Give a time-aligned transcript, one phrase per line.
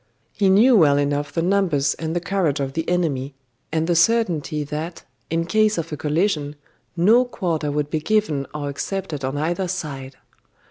[0.33, 3.35] He knew well enough the numbers and the courage of the enemy,
[3.71, 6.55] and the certainty that, in case of a collision,
[6.97, 10.17] no quarter would be given or accepted on either side....